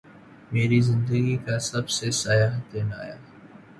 میری 0.51 0.79
زندگی 0.81 1.37
کا 1.37 1.59
سب 1.59 1.89
سے 1.89 2.11
سیاہ 2.21 2.59
دن 2.73 2.87
آیا 2.93 3.15